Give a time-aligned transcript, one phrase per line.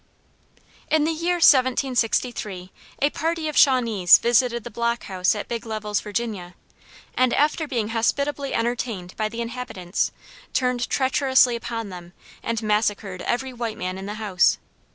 [0.55, 2.71] [Footnote: DeHass.] In the year 1763
[3.03, 6.55] a party of Shawnees visited the Block House at Big Levels, Virginia,
[7.13, 10.11] and after being hospitably entertained by the inhabitants,
[10.53, 14.57] turned treacherously upon them and massacred every white man in the house.